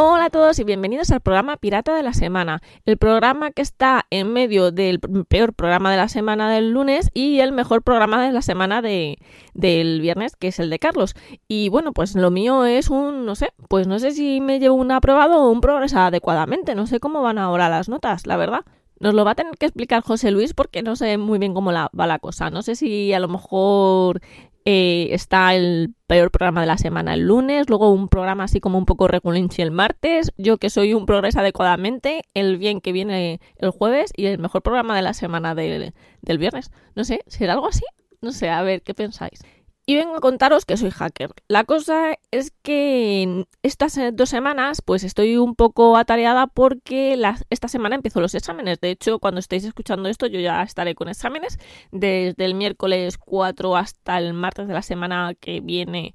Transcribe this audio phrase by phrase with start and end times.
[0.00, 4.06] Hola a todos y bienvenidos al programa Pirata de la Semana, el programa que está
[4.10, 8.30] en medio del peor programa de la semana del lunes y el mejor programa de
[8.30, 9.18] la semana de,
[9.54, 11.16] del viernes, que es el de Carlos.
[11.48, 14.76] Y bueno, pues lo mío es un, no sé, pues no sé si me llevo
[14.76, 18.60] un aprobado o un progreso adecuadamente, no sé cómo van ahora las notas, la verdad.
[19.00, 21.72] Nos lo va a tener que explicar José Luis porque no sé muy bien cómo
[21.72, 22.50] va la cosa.
[22.50, 24.20] No sé si a lo mejor
[24.64, 28.78] eh, está el peor programa de la semana el lunes, luego un programa así como
[28.78, 33.40] un poco regulinchi el martes, yo que soy un progreso adecuadamente, el bien que viene
[33.56, 35.92] el jueves y el mejor programa de la semana del
[36.38, 36.70] viernes.
[36.94, 37.84] No sé, ¿será algo así?
[38.20, 39.42] No sé, a ver, ¿qué pensáis?
[39.88, 41.30] Y vengo a contaros que soy hacker.
[41.48, 47.94] La cosa es que estas dos semanas pues estoy un poco atareada porque esta semana
[47.94, 48.80] empiezo los exámenes.
[48.82, 51.58] De hecho, cuando estéis escuchando esto yo ya estaré con exámenes
[51.90, 56.14] desde el miércoles 4 hasta el martes de la semana que viene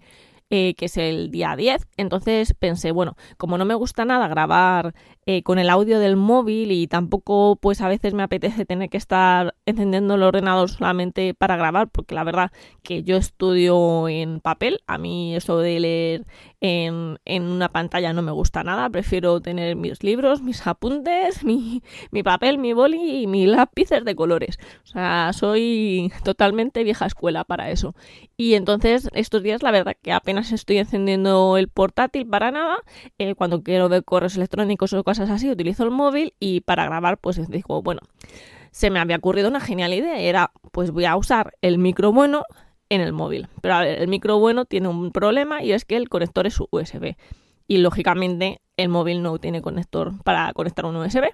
[0.51, 1.87] eh, que es el día 10.
[1.97, 4.93] Entonces pensé, bueno, como no me gusta nada grabar
[5.25, 8.97] eh, con el audio del móvil y tampoco pues a veces me apetece tener que
[8.97, 14.81] estar encendiendo el ordenador solamente para grabar, porque la verdad que yo estudio en papel,
[14.87, 16.25] a mí eso de leer
[16.61, 21.83] en, en una pantalla no me gusta nada, prefiero tener mis libros, mis apuntes, mi,
[22.11, 24.59] mi papel, mi boli y mis lápices de colores.
[24.83, 27.95] O sea, soy totalmente vieja escuela para eso.
[28.37, 32.77] Y entonces estos días la verdad que apenas estoy encendiendo el portátil para nada.
[33.17, 37.49] Eh, cuando quiero ver correos electrónicos o así, utilizo el móvil y para grabar, pues
[37.49, 38.01] digo, bueno,
[38.71, 40.19] se me había ocurrido una genial idea.
[40.19, 42.43] Era, pues voy a usar el micro bueno
[42.89, 43.47] en el móvil.
[43.61, 46.59] Pero a ver, el micro bueno tiene un problema y es que el conector es
[46.71, 47.15] USB.
[47.67, 51.25] Y lógicamente el móvil no tiene conector para conectar un USB.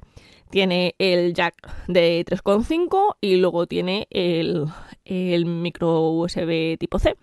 [0.50, 1.56] Tiene el jack
[1.88, 4.66] de 3.5 y luego tiene el,
[5.06, 7.16] el micro USB tipo C.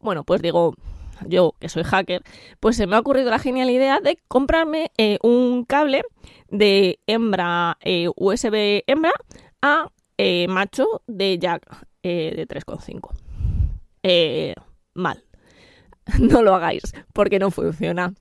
[0.00, 0.74] Bueno, pues digo,
[1.26, 2.22] yo que soy hacker,
[2.60, 6.02] pues se me ha ocurrido la genial idea de comprarme eh, un cable
[6.48, 9.12] de hembra eh, USB hembra
[9.62, 11.66] a eh, macho de jack
[12.02, 14.54] de 3.5.
[14.94, 15.24] mal.
[16.18, 16.82] No lo hagáis
[17.12, 18.14] porque no funciona.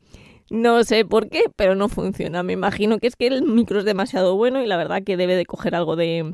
[0.51, 2.43] No sé por qué, pero no funciona.
[2.43, 5.35] Me imagino que es que el micro es demasiado bueno y la verdad que debe
[5.35, 6.33] de coger algo de,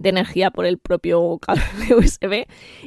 [0.00, 1.62] de energía por el propio cable
[1.96, 2.46] USB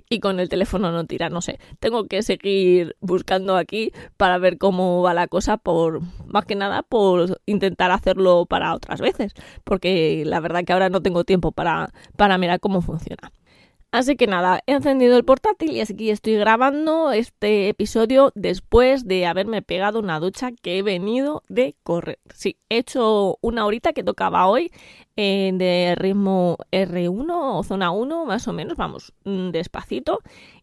[0.09, 1.59] y con el teléfono no tira, no sé.
[1.79, 6.81] Tengo que seguir buscando aquí para ver cómo va la cosa por más que nada
[6.81, 11.93] por intentar hacerlo para otras veces, porque la verdad que ahora no tengo tiempo para
[12.17, 13.31] para mirar cómo funciona.
[13.93, 19.27] Así que nada, he encendido el portátil y aquí estoy grabando este episodio después de
[19.27, 22.17] haberme pegado una ducha que he venido de correr.
[22.33, 24.71] Sí, he hecho una horita que tocaba hoy
[25.15, 30.21] eh, de ritmo R1 o zona 1, más o menos, vamos, mm, despacito.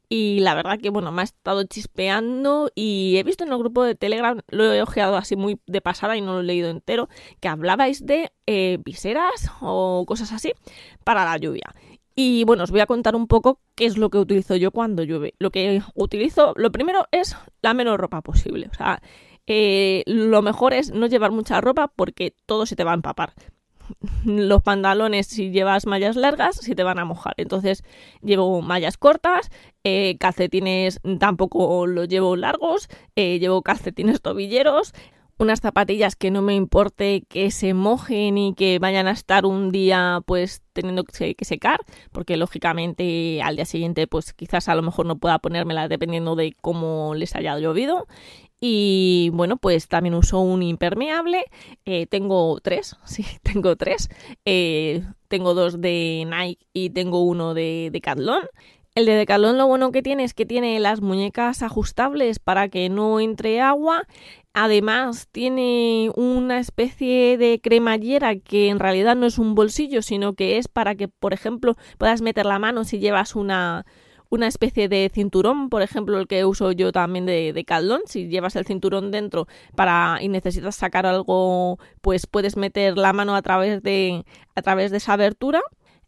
[0.09, 3.85] Y la verdad que, bueno, me ha estado chispeando y he visto en el grupo
[3.85, 7.09] de Telegram, lo he ojeado así muy de pasada y no lo he leído entero,
[7.39, 10.53] que hablabais de eh, viseras o cosas así
[11.05, 11.73] para la lluvia.
[12.23, 15.03] Y bueno, os voy a contar un poco qué es lo que utilizo yo cuando
[15.05, 15.33] llueve.
[15.39, 18.69] Lo que utilizo, lo primero es la menos ropa posible.
[18.71, 19.01] O sea,
[19.47, 23.33] eh, lo mejor es no llevar mucha ropa porque todo se te va a empapar.
[24.27, 27.33] Los pantalones, si llevas mallas largas, se te van a mojar.
[27.39, 27.85] Entonces,
[28.21, 29.51] llevo mallas cortas,
[29.83, 34.93] eh, calcetines tampoco los llevo largos, eh, llevo calcetines tobilleros
[35.41, 39.71] unas zapatillas que no me importe que se mojen y que vayan a estar un
[39.71, 41.81] día pues teniendo que secar,
[42.13, 46.55] porque lógicamente al día siguiente pues quizás a lo mejor no pueda ponérmelas dependiendo de
[46.61, 48.07] cómo les haya llovido.
[48.61, 51.47] Y bueno, pues también uso un impermeable.
[51.87, 54.11] Eh, tengo tres, sí, tengo tres.
[54.45, 58.43] Eh, tengo dos de Nike y tengo uno de Decathlon.
[58.97, 62.89] El de Decathlon lo bueno que tiene es que tiene las muñecas ajustables para que
[62.89, 64.03] no entre agua.
[64.53, 70.59] Además tiene una especie de cremallera que en realidad no es un bolsillo, sino que
[70.59, 73.87] es para que, por ejemplo, puedas meter la mano si llevas una,
[74.31, 77.65] una especie de cinturón, por ejemplo, el que uso yo también de, de
[78.07, 79.47] Si llevas el cinturón dentro
[79.77, 84.25] para y necesitas sacar algo, pues puedes meter la mano a través de,
[84.55, 85.61] a través de esa abertura.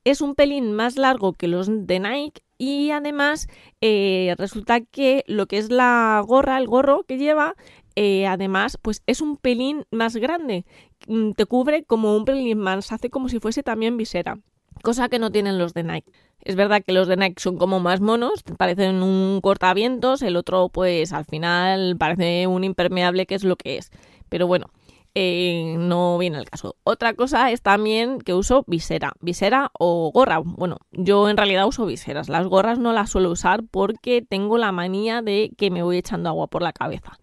[0.05, 3.49] Es un pelín más largo que los de Nike y además
[3.81, 7.57] eh, resulta que lo que es la gorra, el gorro que lleva,
[7.97, 10.65] eh, además, pues es un pelín más grande.
[11.07, 14.39] Mm, te cubre como un pelín más, hace como si fuese también visera.
[14.83, 16.11] cosa que no tienen los de Nike.
[16.41, 20.71] Es verdad que los de Nike son como más monos, parecen un cortavientos, el otro
[20.71, 23.91] pues al final parece un impermeable que es lo que es.
[24.29, 24.71] Pero bueno,
[25.15, 26.77] no viene el caso.
[26.85, 30.39] Otra cosa es también que uso visera, visera o gorra.
[30.39, 32.29] Bueno, yo en realidad uso viseras.
[32.29, 36.29] Las gorras no las suelo usar porque tengo la manía de que me voy echando
[36.29, 37.19] agua por la cabeza.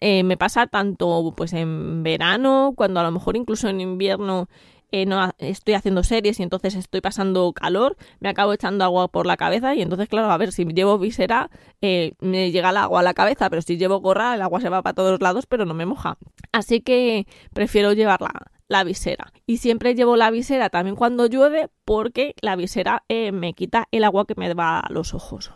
[0.00, 4.48] Eh, me pasa tanto pues en verano, cuando a lo mejor incluso en invierno
[4.92, 9.26] eh, no estoy haciendo series y entonces estoy pasando calor, me acabo echando agua por
[9.26, 11.50] la cabeza y entonces, claro, a ver, si llevo visera,
[11.80, 14.68] eh, me llega el agua a la cabeza, pero si llevo gorra, el agua se
[14.68, 16.18] va para todos lados, pero no me moja.
[16.52, 18.30] Así que prefiero llevarla
[18.68, 19.32] la visera.
[19.46, 24.04] Y siempre llevo la visera también cuando llueve porque la visera eh, me quita el
[24.04, 25.52] agua que me va a los ojos.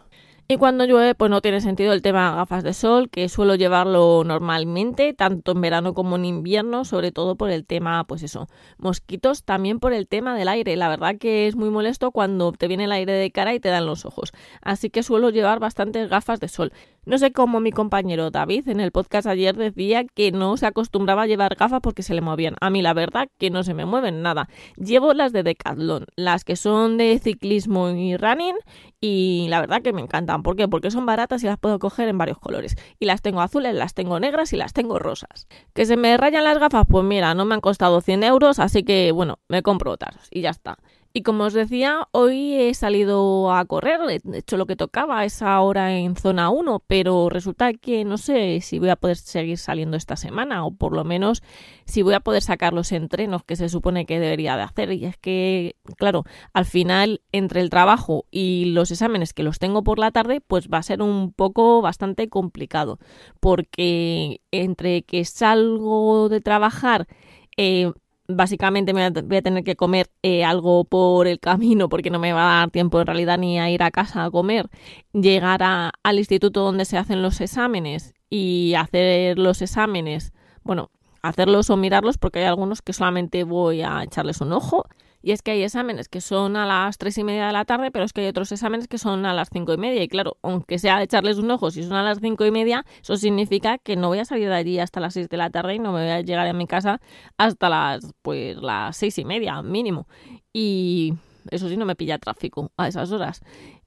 [0.50, 3.54] Y cuando llueve, pues no tiene sentido el tema de gafas de sol, que suelo
[3.54, 8.48] llevarlo normalmente, tanto en verano como en invierno, sobre todo por el tema, pues eso,
[8.76, 10.74] mosquitos, también por el tema del aire.
[10.74, 13.68] La verdad que es muy molesto cuando te viene el aire de cara y te
[13.68, 14.32] dan los ojos.
[14.60, 16.72] Así que suelo llevar bastantes gafas de sol.
[17.06, 21.22] No sé cómo mi compañero David en el podcast ayer decía que no se acostumbraba
[21.22, 22.56] a llevar gafas porque se le movían.
[22.60, 24.48] A mí la verdad que no se me mueven nada.
[24.76, 28.56] Llevo las de Decathlon, las que son de ciclismo y running
[29.00, 30.39] y la verdad que me encantan.
[30.42, 30.68] ¿Por qué?
[30.68, 32.76] Porque son baratas y las puedo coger en varios colores.
[32.98, 35.48] Y las tengo azules, las tengo negras y las tengo rosas.
[35.74, 36.84] ¿Que se me rayan las gafas?
[36.88, 40.40] Pues mira, no me han costado 100 euros, así que bueno, me compro otras y
[40.42, 40.78] ya está.
[41.12, 45.24] Y como os decía, hoy he salido a correr, he hecho lo que tocaba a
[45.24, 49.58] esa hora en zona 1, pero resulta que no sé si voy a poder seguir
[49.58, 51.42] saliendo esta semana o por lo menos
[51.84, 54.92] si voy a poder sacar los entrenos que se supone que debería de hacer.
[54.92, 56.22] Y es que, claro,
[56.52, 60.68] al final entre el trabajo y los exámenes que los tengo por la tarde, pues
[60.68, 63.00] va a ser un poco bastante complicado,
[63.40, 67.08] porque entre que salgo de trabajar,
[67.56, 67.90] eh,
[68.36, 72.32] básicamente me voy a tener que comer eh, algo por el camino porque no me
[72.32, 74.68] va a dar tiempo en realidad ni a ir a casa a comer,
[75.12, 80.32] llegar al instituto donde se hacen los exámenes y hacer los exámenes,
[80.62, 80.90] bueno,
[81.22, 84.86] hacerlos o mirarlos porque hay algunos que solamente voy a echarles un ojo
[85.22, 87.90] y es que hay exámenes que son a las tres y media de la tarde,
[87.90, 90.02] pero es que hay otros exámenes que son a las cinco y media.
[90.02, 93.16] Y claro, aunque sea echarles un ojo, si son a las cinco y media, eso
[93.16, 95.78] significa que no voy a salir de allí hasta las seis de la tarde y
[95.78, 97.00] no me voy a llegar a mi casa
[97.36, 100.08] hasta las, pues, las seis y media mínimo.
[100.52, 101.14] Y
[101.50, 103.42] eso sí, no me pilla tráfico a esas horas.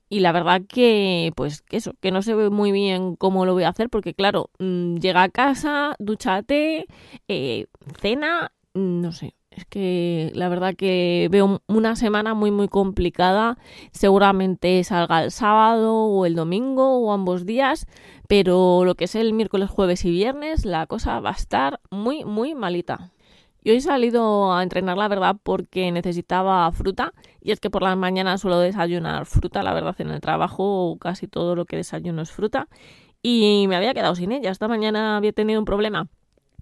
[0.09, 3.63] Y la verdad que, pues, eso, que no se ve muy bien cómo lo voy
[3.63, 6.85] a hacer, porque claro, mm, llega a casa, duchate,
[7.27, 7.65] eh,
[7.99, 13.57] cena, mm, no sé, es que la verdad que veo una semana muy muy complicada.
[13.91, 17.87] Seguramente salga el sábado o el domingo o ambos días,
[18.27, 22.25] pero lo que es el miércoles, jueves y viernes, la cosa va a estar muy
[22.25, 23.11] muy malita.
[23.65, 27.13] Yo he salido a entrenar, la verdad, porque necesitaba fruta.
[27.41, 31.27] Y es que por las mañanas suelo desayunar fruta, la verdad, en el trabajo casi
[31.27, 32.67] todo lo que desayuno es fruta.
[33.21, 34.51] Y me había quedado sin ella.
[34.51, 36.09] Esta mañana había tenido un problema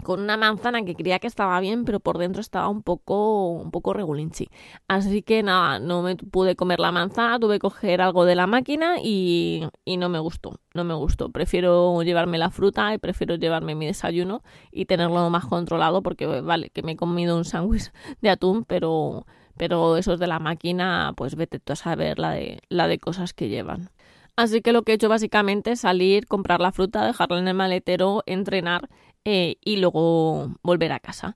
[0.04, 3.72] con una manzana que creía que estaba bien, pero por dentro estaba un poco, un
[3.72, 4.50] poco regulinchi.
[4.88, 8.48] Así que nada, no me pude comer la manzana, tuve que coger algo de la
[8.48, 11.30] máquina y, y no me gustó, no me gustó.
[11.30, 16.70] Prefiero llevarme la fruta y prefiero llevarme mi desayuno y tenerlo más controlado porque vale,
[16.70, 17.92] que me he comido un sándwich
[18.22, 19.26] de atún, pero,
[19.58, 23.34] pero esos de la máquina, pues vete tú a saber la de, la de cosas
[23.34, 23.90] que llevan.
[24.36, 27.54] Así que lo que he hecho básicamente es salir, comprar la fruta, dejarla en el
[27.54, 28.90] maletero, entrenar
[29.26, 31.36] eh, y luego volver a casa.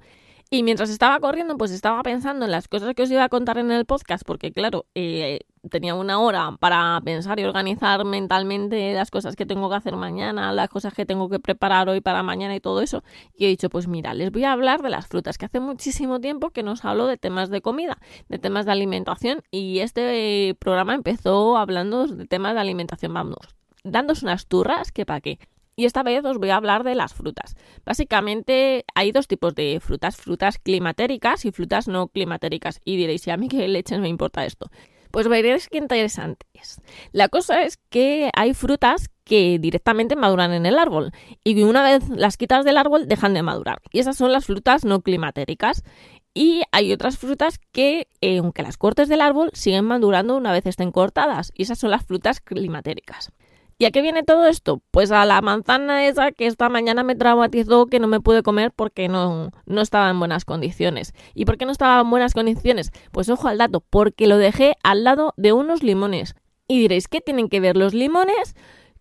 [0.52, 3.58] Y mientras estaba corriendo, pues estaba pensando en las cosas que os iba a contar
[3.58, 5.40] en el podcast, porque claro, eh,
[5.72, 10.54] tenía una hora para pensar y organizar mentalmente las cosas que tengo que hacer mañana,
[10.54, 13.04] las cosas que tengo que preparar hoy para mañana y todo eso.
[13.34, 16.22] Y he dicho, pues mira, les voy a hablar de las frutas, que hace muchísimo
[16.22, 17.98] tiempo que nos hablo de temas de comida,
[18.30, 24.26] de temas de alimentación, y este programa empezó hablando de temas de alimentación, vamos, dándose
[24.26, 25.40] unas turras que para qué.
[25.76, 27.56] Y esta vez os voy a hablar de las frutas.
[27.86, 32.80] Básicamente hay dos tipos de frutas, frutas climatéricas y frutas no climatéricas.
[32.86, 34.70] Y diréis, ¿y a mí qué leches me importa esto?
[35.12, 36.82] Pues veréis qué interesante es.
[37.12, 41.12] La cosa es que hay frutas que directamente maduran en el árbol
[41.44, 43.82] y una vez las quitas del árbol dejan de madurar.
[43.92, 45.84] Y esas son las frutas no climatéricas.
[46.34, 50.66] Y hay otras frutas que, eh, aunque las cortes del árbol, siguen madurando una vez
[50.66, 51.54] estén cortadas.
[51.56, 53.32] Y esas son las frutas climatéricas.
[53.78, 54.82] ¿Y a qué viene todo esto?
[54.92, 58.72] Pues a la manzana esa que esta mañana me traumatizó que no me pude comer
[58.74, 61.14] porque no, no estaba en buenas condiciones.
[61.34, 62.92] ¿Y por qué no estaba en buenas condiciones?
[63.12, 66.36] Pues ojo al dato, porque lo dejé al lado de unos limones.
[66.70, 68.56] Y diréis, ¿qué tienen que ver los limones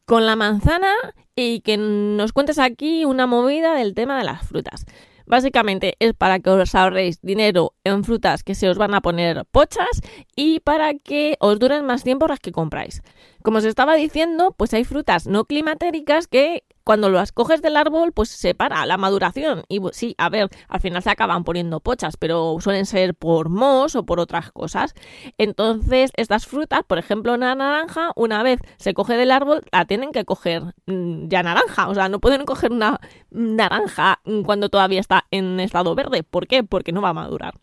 [0.06, 0.92] con la manzana
[1.36, 4.86] y que nos cuentes aquí una movida del tema de las frutas?
[5.26, 9.44] Básicamente es para que os ahorréis dinero en frutas que se os van a poner
[9.46, 10.02] pochas
[10.36, 13.02] y para que os duren más tiempo las que compráis.
[13.42, 18.12] Como os estaba diciendo, pues hay frutas no climatéricas que cuando las coges del árbol,
[18.12, 19.64] pues se para la maduración.
[19.68, 23.96] Y sí, a ver, al final se acaban poniendo pochas, pero suelen ser por mos
[23.96, 24.94] o por otras cosas.
[25.38, 30.12] Entonces, estas frutas, por ejemplo, una naranja, una vez se coge del árbol, la tienen
[30.12, 31.88] que coger mm, ya naranja.
[31.88, 33.00] O sea, no pueden coger una
[33.30, 36.22] naranja cuando todavía está en estado verde.
[36.22, 36.64] ¿Por qué?
[36.64, 37.54] Porque no va a madurar.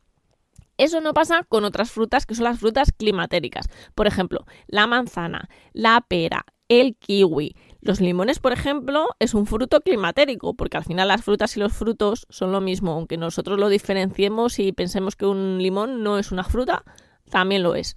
[0.77, 3.67] Eso no pasa con otras frutas que son las frutas climatéricas.
[3.93, 9.81] Por ejemplo, la manzana, la pera, el kiwi, los limones, por ejemplo, es un fruto
[9.81, 13.69] climatérico, porque al final las frutas y los frutos son lo mismo, aunque nosotros lo
[13.69, 16.83] diferenciemos y pensemos que un limón no es una fruta,
[17.29, 17.95] también lo es.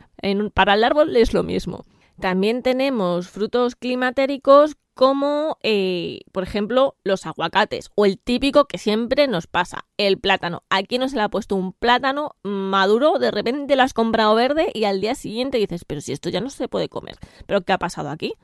[0.54, 1.84] para el árbol es lo mismo.
[2.18, 9.26] También tenemos frutos climatéricos como, eh, por ejemplo, los aguacates o el típico que siempre
[9.26, 10.62] nos pasa, el plátano.
[10.70, 14.70] Aquí no se le ha puesto un plátano maduro, de repente lo has comprado verde
[14.72, 17.16] y al día siguiente dices, pero si esto ya no se puede comer.
[17.46, 18.34] ¿Pero qué ha pasado aquí?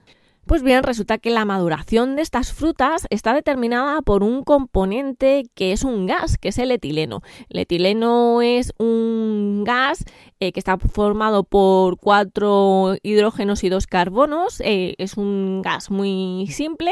[0.51, 5.71] Pues bien, resulta que la maduración de estas frutas está determinada por un componente que
[5.71, 7.23] es un gas, que es el etileno.
[7.51, 10.05] El etileno es un gas
[10.41, 14.61] eh, que está formado por cuatro hidrógenos y dos carbonos.
[14.65, 16.91] Eh, es un gas muy simple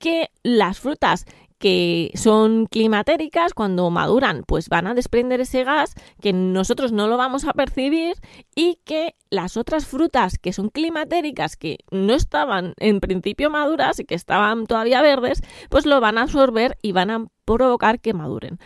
[0.00, 1.26] que las frutas
[1.58, 7.16] que son climatéricas, cuando maduran, pues van a desprender ese gas que nosotros no lo
[7.16, 8.16] vamos a percibir
[8.54, 14.04] y que las otras frutas que son climatéricas, que no estaban en principio maduras y
[14.04, 18.58] que estaban todavía verdes, pues lo van a absorber y van a provocar que maduren.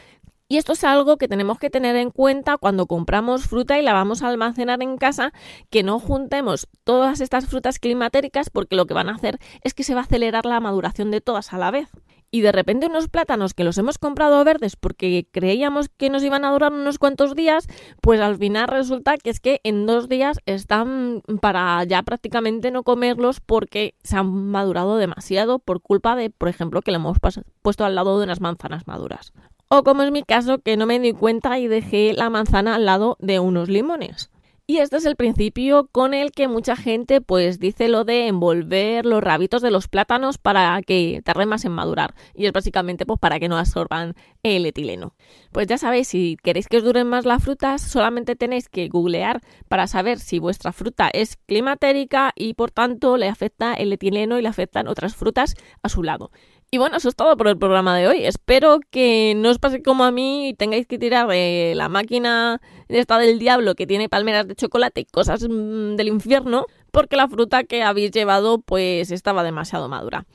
[0.49, 3.93] Y esto es algo que tenemos que tener en cuenta cuando compramos fruta y la
[3.93, 5.33] vamos a almacenar en casa,
[5.71, 9.85] que no juntemos todas estas frutas climatéricas porque lo que van a hacer es que
[9.85, 11.89] se va a acelerar la maduración de todas a la vez
[12.31, 16.45] y de repente unos plátanos que los hemos comprado verdes porque creíamos que nos iban
[16.45, 17.67] a durar unos cuantos días,
[18.01, 22.83] pues al final resulta que es que en dos días están para ya prácticamente no
[22.83, 27.19] comerlos porque se han madurado demasiado por culpa de, por ejemplo, que le hemos
[27.63, 29.33] puesto al lado de unas manzanas maduras.
[29.69, 32.87] O como es mi caso, que no me di cuenta y dejé la manzana al
[32.87, 34.30] lado de unos limones.
[34.71, 39.05] Y este es el principio con el que mucha gente pues dice lo de envolver
[39.05, 42.15] los rabitos de los plátanos para que tarden más en madurar.
[42.35, 45.17] Y es básicamente pues para que no absorban el etileno.
[45.51, 49.41] Pues ya sabéis, si queréis que os duren más las frutas, solamente tenéis que googlear
[49.67, 54.43] para saber si vuestra fruta es climatérica y por tanto le afecta el etileno y
[54.43, 56.31] le afectan otras frutas a su lado.
[56.73, 58.25] Y bueno, eso es todo por el programa de hoy.
[58.25, 62.61] Espero que no os pase como a mí y tengáis que tirar de la máquina
[62.89, 67.27] esta del diablo que tiene palmeras de chocolate y cosas mm, del infierno, porque la
[67.27, 70.27] fruta que habéis llevado pues estaba demasiado madura.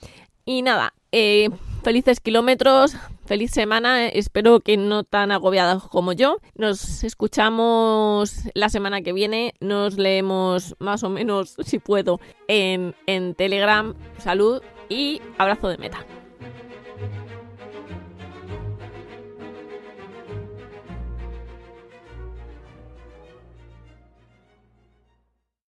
[0.44, 1.50] Y nada, eh,
[1.84, 6.40] felices kilómetros, feliz semana, espero que no tan agobiadas como yo.
[6.56, 13.36] Nos escuchamos la semana que viene, nos leemos más o menos, si puedo, en, en
[13.36, 13.96] Telegram.
[14.18, 16.06] Salud y abrazo de meta.